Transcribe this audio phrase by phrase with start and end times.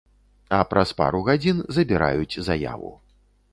[0.59, 2.93] А праз пару гадзін забіраюць заяву.